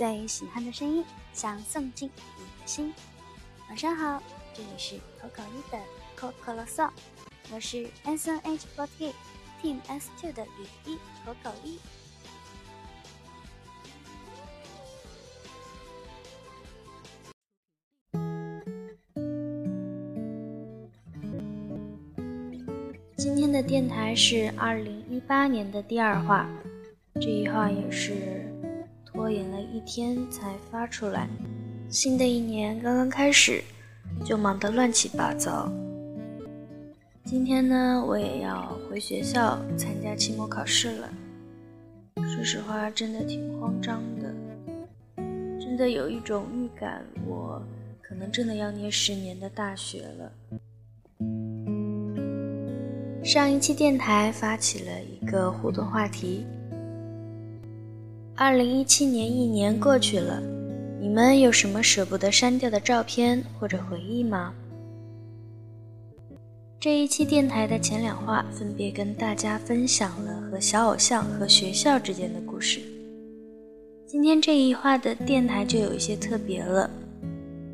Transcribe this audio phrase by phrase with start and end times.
[0.00, 2.08] 最喜欢的声音，想送进
[2.38, 2.90] 你的心。
[3.68, 4.22] 晚上好，
[4.54, 5.78] 这里是口口一的
[6.16, 6.88] 口口啰嗦，
[7.52, 9.12] 我是 S N H forty
[9.60, 10.96] Team S two 的雨衣
[11.26, 11.78] 口口一。
[23.18, 26.48] 今天的电台是二零一八年的第二话，
[27.16, 28.49] 这一话也是
[29.30, 31.28] 拖延了一天才发出来。
[31.88, 33.62] 新的一年刚刚开始，
[34.24, 35.70] 就忙得乱七八糟。
[37.24, 41.08] 今天呢，我也要回学校参加期末考试了。
[42.16, 44.34] 说实话，真的挺慌张的，
[45.60, 47.62] 真的有一种预感，我
[48.02, 50.32] 可能真的要念十年的大学了。
[53.22, 56.44] 上一期电台发起了一个互动话题。
[58.42, 60.42] 二零一七年一年过去了，
[60.98, 64.54] 你们有什么舍不得删掉的照片或者回忆吗？
[66.80, 72.80] 这一期电台的前两话分别跟大家分享了和小偶像和学校之间的故事。
[74.06, 76.88] 今天这一话的电台就有一些特别了。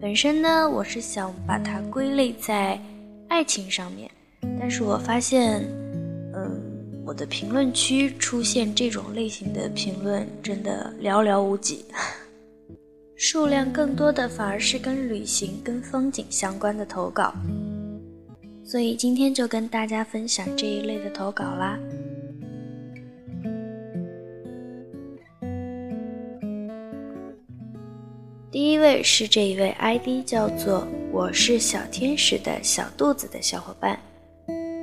[0.00, 2.80] 本身呢，我是想把它归类在
[3.28, 4.10] 爱情上面。
[4.58, 5.62] 但是我发现，
[7.06, 11.84] 我的评论区出现这种类型的评论真的寥寥无几，
[13.14, 17.34] 数量更多的反而是跟旅行、跟风景相关的投稿，
[18.64, 21.78] 所以今天就跟大家分享这一类的投稿啦。
[28.50, 33.98] 第一位是这一位 ID 叫做“我是小天使”的小肚子的小伙伴。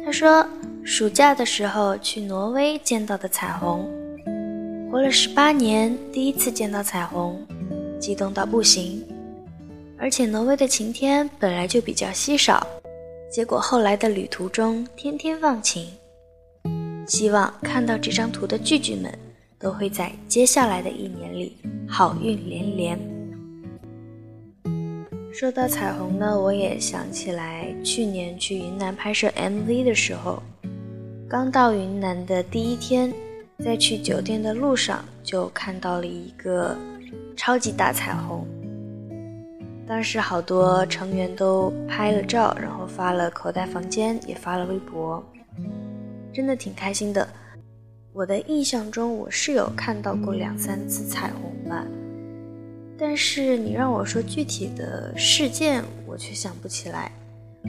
[0.05, 0.45] 他说，
[0.83, 3.87] 暑假的时候去挪威见到的彩虹，
[4.91, 7.39] 活了十八年第一次见到彩虹，
[7.99, 9.03] 激动到不行。
[9.99, 12.65] 而且挪威的晴天本来就比较稀少，
[13.31, 15.87] 结果后来的旅途中天天放晴。
[17.07, 19.11] 希望看到这张图的句句们
[19.59, 21.55] 都会在接下来的一年里
[21.87, 22.99] 好运连连。
[25.31, 30.41] 说到彩虹呢，我也想起来去年去云南拍摄 MV 的时候，
[31.31, 33.09] 刚到云南的第一天，
[33.63, 36.75] 在去酒店的路上就看到了一个
[37.37, 38.45] 超级大彩虹。
[39.87, 45.23] 当时好多成员都拍了照，然后发了口袋房间，也发了微博，
[46.33, 47.25] 真的挺开心的。
[48.11, 51.85] 我的印象中，我是有看到过两三次彩虹吧。
[52.97, 57.09] 但是你让我说具体的事件，我却想不起来。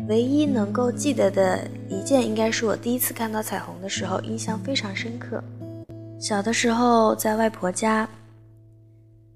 [0.08, 5.42] 唯一能够记得的一件，应该是我第一次看到彩虹的时候，印象非常深刻。
[6.18, 8.08] 小的时候在外婆家，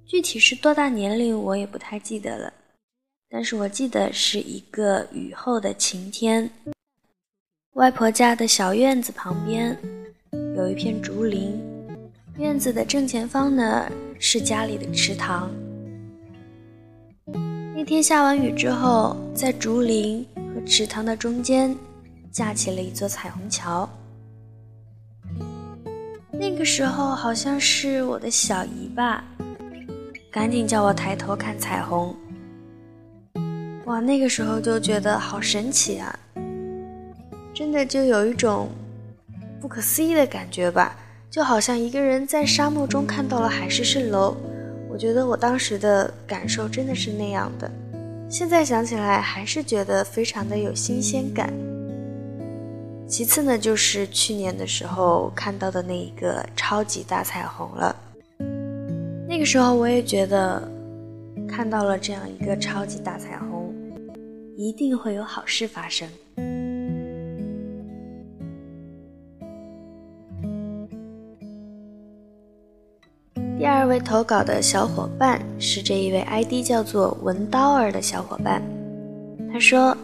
[0.07, 2.53] 具体是多大年龄我也不太记得了。
[3.29, 6.49] 但是我记得是一个雨后的晴天，
[7.75, 9.77] 外婆家的小院子旁边
[10.57, 11.61] 有一片竹林，
[12.39, 15.51] 院子的正前方呢是家里的池塘。
[17.75, 20.25] 那天下完雨之后，在竹林
[20.67, 21.75] 池塘的中间
[22.33, 23.89] 架起了一座彩虹桥。
[26.33, 29.25] 那个时候好像是我的小姨吧，
[30.31, 32.15] 赶紧叫我抬头看彩虹。
[33.85, 36.19] 哇，那个时候就觉得好神奇啊！
[37.55, 38.69] 真的就有一种
[39.61, 40.97] 不可思议的感觉吧，
[41.31, 44.37] 就好像一个人在沙漠中看到了海市蜃楼。
[44.91, 47.71] 我觉得我当时的感受真的是那样的，
[48.29, 51.53] 现在想起来还是觉得非常的有新鲜感。
[53.09, 57.95] 其次呢，就是去年的时候看到的那一个超级大彩虹了。
[59.29, 60.69] 那个时候我也觉得，
[61.49, 63.73] 看到了这样一个超级大彩虹，
[64.57, 66.09] 一定会有好事发生。
[73.99, 78.63] 投稿的小伙伴是这一位 ID 叫做文刀儿的小伙伴。
[79.53, 79.97] 他说，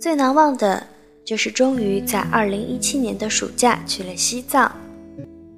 [0.00, 0.82] 最难忘的
[1.24, 4.70] 就是终于在2017年的暑假去了西藏。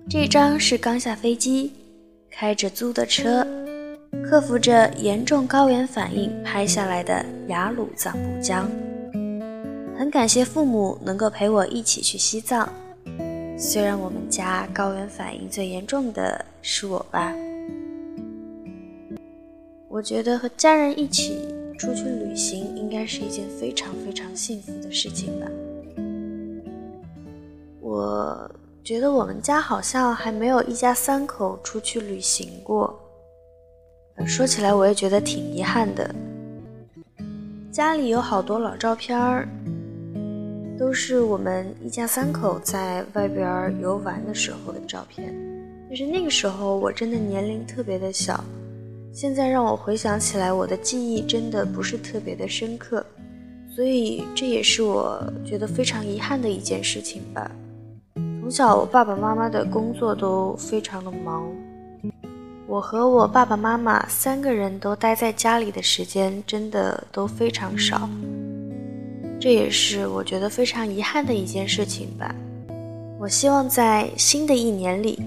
[0.09, 1.73] 这张是刚下飞机，
[2.31, 3.47] 开着租的车，
[4.29, 8.71] 克服着严重高原反应拍下来的雅鲁藏布江。
[9.99, 12.69] 很感谢父母能够陪我一起去西藏。
[13.56, 17.32] 虽然我们家高原反应最严重的是我吧，
[20.05, 21.49] 觉得和家人一起
[21.79, 25.47] 出去旅行应该是一件非常非常幸福的事情吧。
[27.81, 28.51] 我
[28.85, 32.95] 觉得我们家好像还没有一家三口出去旅行过，
[34.27, 36.15] 说起来我也觉得挺遗憾的。
[37.73, 39.49] 家里有好多老照片儿，
[40.79, 45.35] 都是我们一家三口在外边游玩的时候的照片。
[45.91, 48.43] 就是那个时候我真的年龄特别的小，
[49.14, 53.06] 现在让我回想起来，我的记忆真的不是特别的深刻，
[53.72, 57.49] 所以这也是我觉得非常遗憾的一件事情吧。
[58.40, 61.49] 从小我爸爸妈妈的工作都非常的忙。
[62.66, 68.11] 我和我爸爸妈妈三个人都待在家里的时间真的都非常少，
[69.38, 72.34] 这也是我觉得非常遗憾的一件事情吧。
[73.20, 75.22] 我希望在新的一年里，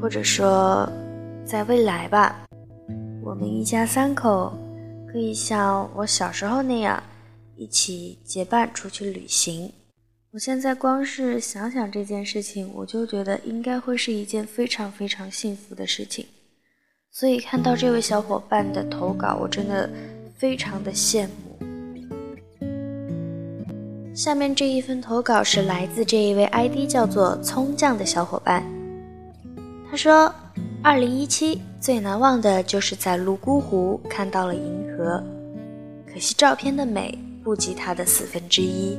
[0.00, 0.88] 或者说
[1.44, 2.45] 在未来吧，
[3.26, 4.56] 我们一家三口
[5.10, 7.02] 可以像我小时候那样
[7.56, 9.68] 一起结伴出去旅行。
[10.32, 16.24] 我现在光是想想这件事情，我就觉得应该会是一件非常非常幸福的事情。
[17.10, 19.90] 所以看到这位小伙伴的投稿，我真的
[20.36, 21.58] 非常的羡慕。
[24.14, 28.62] 下面这一份投稿是来自这一位 ID 叫做葱酱的小伙伴，
[29.90, 30.32] 他说
[30.86, 35.20] ：“二零一七最难忘的就是在泸沽湖看到了银河，
[36.06, 38.96] 可惜照片的美不及它的四分之一。”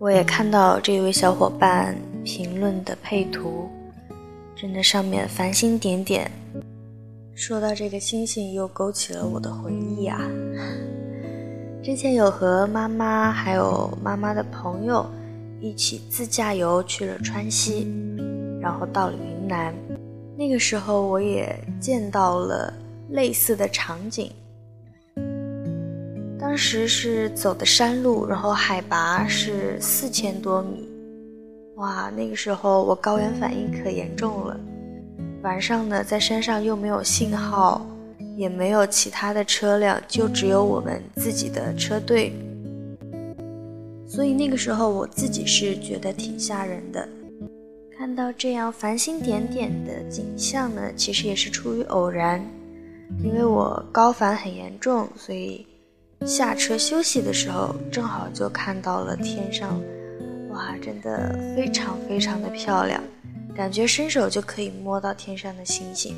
[0.00, 3.70] 我也看到这位小伙伴评论的配图。
[4.56, 6.28] 真的，上面繁星点点。
[7.36, 10.20] 说到这个星星，又勾起了我的回忆啊。
[11.84, 15.06] 之前有和妈妈还有妈妈的朋友
[15.60, 17.86] 一起自驾游去了川西，
[18.60, 19.74] 然后到了云南。
[20.36, 22.72] 那个时候，我也见到了
[23.10, 24.30] 类似的场景。
[26.38, 30.88] 当时是走的山路，然后海拔是四千多米。
[31.76, 34.58] 哇，那个时候我高原反应可严重了。
[35.42, 37.86] 晚上呢，在山上又没有信号，
[38.36, 42.32] 也没有其他的车辆，就只有我们自己的车队。
[44.06, 47.08] 所以那个时候我自己是觉得挺吓人的。
[47.98, 52.44] 看到这样繁星点点的景象呢，其实也是出于偶然，
[53.24, 55.66] 因为我高反很严重，所以
[56.26, 59.80] 下车休息的时候，正好就看到了天上。
[60.50, 63.02] 哇，真的非常非常的漂亮，
[63.54, 66.14] 感觉伸手就可以摸到天上的星星。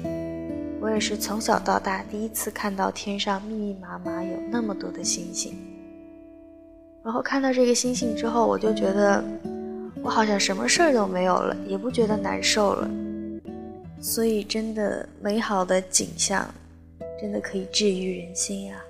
[0.81, 5.57] 我也是从小到大第一次看到天上密密麻麻有那么多的星星。
[7.05, 9.23] 然后看到这个星星之后，我就觉得
[10.03, 12.91] 我好像什么事儿都没有了，也不觉得难受了。
[14.01, 16.49] 所以，真的美好的景象，
[17.21, 18.81] 真的可以治愈人心呀。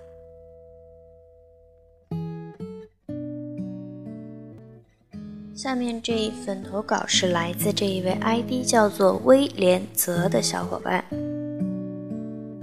[5.55, 11.05] 下面这一份投稿是来自这一位 ID 叫做威廉泽的小伙伴。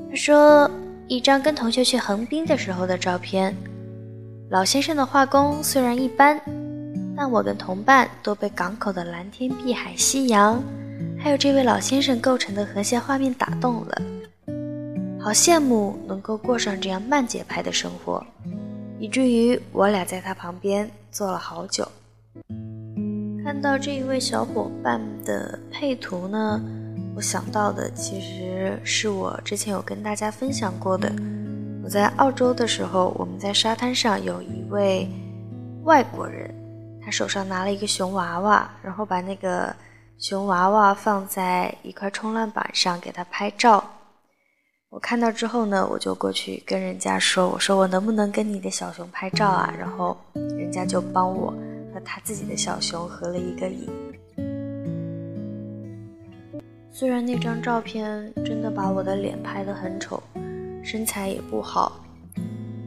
[0.09, 0.71] 他说
[1.09, 3.53] ：“一张跟同学去横滨的时候的照片。
[4.49, 6.39] 老先生的画工虽然一般，
[7.17, 10.61] 但我跟同伴都被港口的蓝天、碧海、夕阳，
[11.17, 14.01] 还有这位老先生构成的和谐画面打动了。
[15.19, 18.23] 好羡慕能够过上这样慢节拍的生活，
[18.99, 21.87] 以至于我俩在他旁边坐了好久。”
[23.43, 26.61] 看到这一位小伙伴的配图呢，
[27.15, 31.11] 我想到的其实是我之前有跟大家分享过的。
[31.83, 35.07] 我在澳洲的时候，我们在沙滩上有一位
[35.83, 36.53] 外国人，
[37.05, 39.73] 他手上拿了一个熊娃娃，然后把那个
[40.17, 43.83] 熊娃娃放在一块冲浪板上给他拍照。
[44.89, 51.53] 我看到之后呢，我就过去跟人家说：“我说我能不能跟你的小熊拍照啊？”然后人家就帮我。
[51.95, 53.89] 和他自己的小熊合了一个影。
[56.91, 60.21] 虽然那张照片真的把我的脸拍得很丑，
[60.83, 62.03] 身材也不好，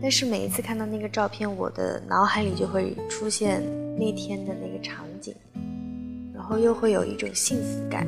[0.03, 3.63] 但是每一次看到那个照片，我的脑海里就会出现
[3.99, 5.35] 那天的那个场景，
[6.33, 8.07] 然后又会有一种幸福感。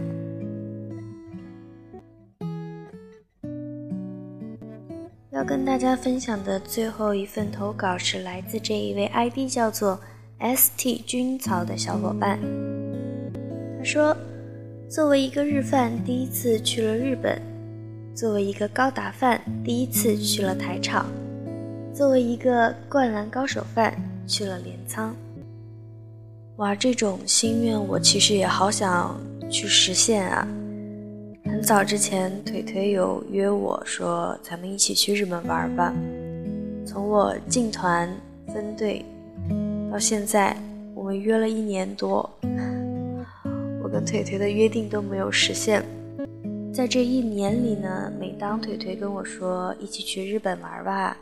[5.31, 10.01] 要跟大家分享的最后一份投稿是来自这一位 ID 叫做。
[10.43, 12.41] St 君草的小伙伴，
[13.77, 14.17] 他说
[14.89, 17.39] ：“作为一个日饭，第一次去了日本；
[18.15, 21.05] 作为一个高达饭，第一次去了台场；
[21.93, 23.95] 作为一个灌篮高手饭，
[24.27, 25.15] 去了镰仓。
[26.61, 30.47] 哇，这种心愿我其实也好想去实现啊！
[31.47, 35.91] 很早之前，腿腿有约我说，咱们一起去日本玩吧。
[36.85, 38.15] 从我进团
[38.53, 39.03] 分队。”
[39.91, 40.55] 到现在，
[40.95, 42.29] 我们约了一年多，
[43.83, 45.83] 我跟腿腿的约定都没有实现。
[46.75, 51.17] 在这一年里呢，每当腿腿跟我说一起去日本玩吧，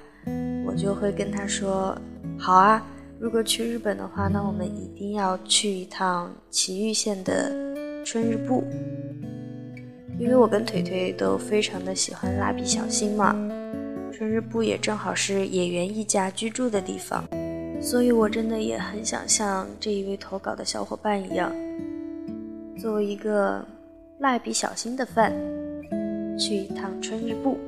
[0.66, 1.96] 我就会跟他说
[2.36, 2.84] 好啊。
[3.20, 7.52] 如果去日本的话，那我们一定要去一趟埼玉县的
[8.04, 8.62] 春日部，
[10.18, 13.34] 因为我跟腿腿都非常的喜欢蜡笔小新嘛。
[14.12, 17.24] 春日部也正好是野原一家居住的地方，
[17.82, 21.52] 所以我真的也很想像这一位投稿的小伙伴一样，
[22.80, 23.64] 作为一个
[24.20, 25.32] 蜡笔小新的饭，
[26.38, 27.58] 去一趟春日部。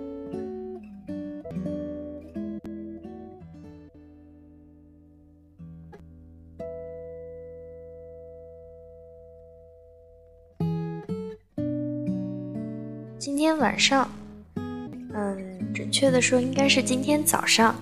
[13.60, 14.10] 晚上，
[14.54, 17.76] 嗯，准确的说应该是今天早上，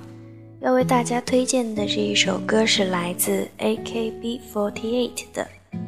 [0.60, 5.48] 要为大家推荐的这一首歌是来自 AKB48 的《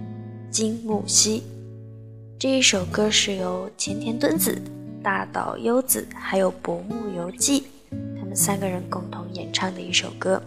[0.48, 1.40] 金木犀》。
[2.38, 4.62] 这一首歌是由前田敦子、
[5.02, 7.64] 大岛优子还有薄木由纪
[8.18, 10.40] 他们三个人共同演唱的一首歌。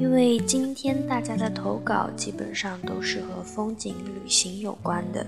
[0.00, 5.26] 因为今天大家的投稿基本上都是和风景、旅行有关的。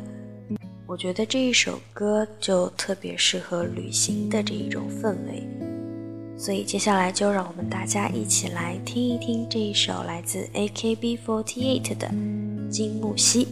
[0.90, 5.46] 我觉得这一首歌就特别适合旅行的这一种氛围，
[6.36, 12.08] 所以接下来就让我们大家一起来听一听这一首来自 AKB48 的
[12.68, 13.46] 金木犀，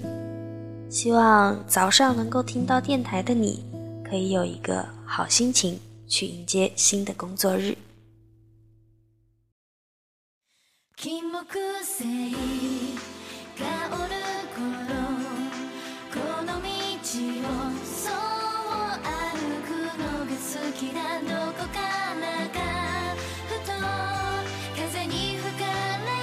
[0.90, 3.64] 希望早上能够听到电台的你
[4.04, 5.78] 可以有一个好心情
[6.08, 7.78] 去迎接新的工作日。
[20.78, 21.80] きなどこか
[22.14, 22.62] らか
[23.48, 23.72] ふと
[24.76, 26.14] 風に吹かれ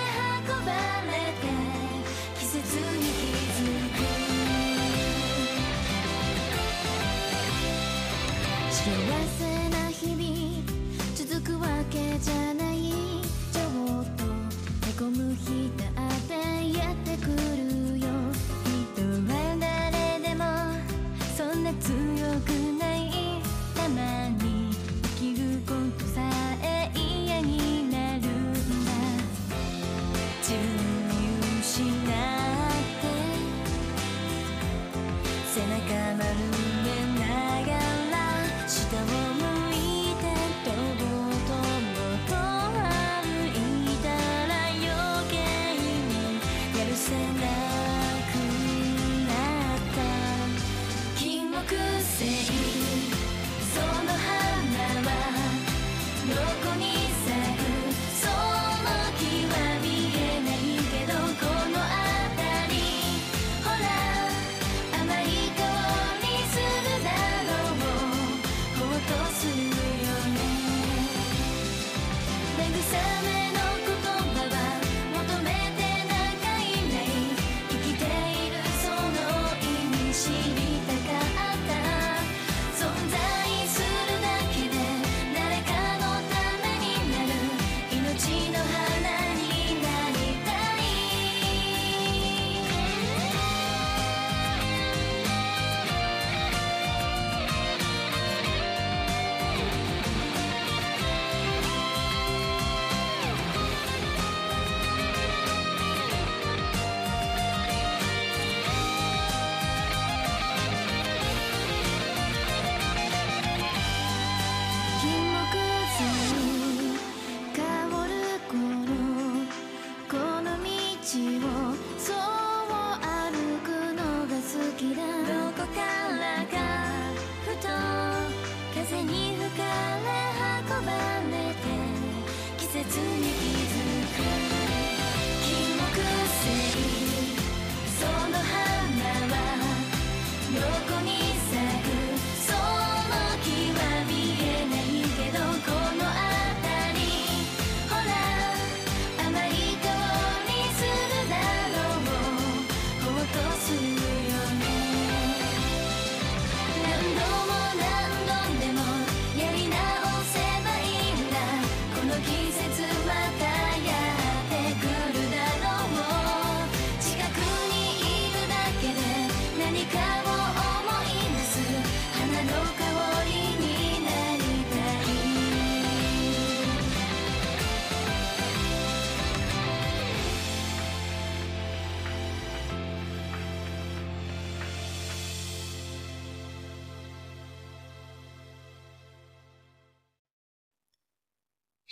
[0.47, 0.71] 運ば
[1.11, 1.43] れて
[2.39, 2.63] 季節
[2.95, 3.99] に気づく
[8.71, 8.79] 幸
[9.27, 10.23] せな日々
[11.15, 12.93] 続くわけじゃない
[13.51, 13.59] ちょ
[14.03, 14.23] っと
[14.87, 16.31] へこむ日だって
[16.77, 18.07] やってくるよ
[18.95, 20.45] 人は誰でも
[21.35, 21.91] そんな強
[22.45, 22.84] くない
[23.89, 24.71] まに
[25.03, 26.21] 生きることさ
[26.63, 28.91] え嫌になるんだ
[30.41, 31.13] 自由に
[31.61, 31.93] 失っ
[33.01, 33.03] て
[35.53, 35.73] 背中
[36.17, 36.25] 丸
[36.83, 36.87] め
[37.19, 37.23] な
[37.61, 37.69] が
[38.11, 38.13] ら
[38.67, 39.75] 下を向い
[40.17, 40.23] て
[40.65, 41.13] 堂々
[41.45, 41.95] とも
[42.27, 42.31] と
[42.81, 44.05] 歩いた
[44.47, 44.83] ら余
[45.29, 45.33] 計
[45.77, 46.41] に
[46.77, 47.45] やるせな
[48.31, 48.33] く
[49.27, 49.31] な
[49.75, 49.97] った
[51.19, 51.55] 金木
[52.01, 52.54] 犀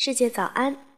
[0.06, 0.93] 世界早安。